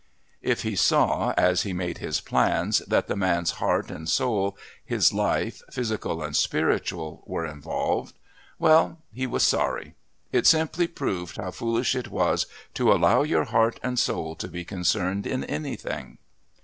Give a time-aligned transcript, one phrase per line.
[0.41, 5.13] If he saw, as he made his plans, that the man's heart and soul, his
[5.13, 8.15] life, physical and spiritual, were involved
[8.57, 9.93] well he was sorry.
[10.31, 14.65] It simply proved how foolish it was to allow your heart and soul to be
[14.65, 16.17] concerned in anything.